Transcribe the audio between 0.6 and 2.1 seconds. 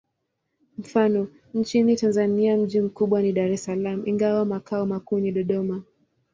Mfano: nchini